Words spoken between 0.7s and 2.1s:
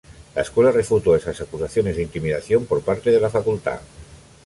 refutó esas acusaciones de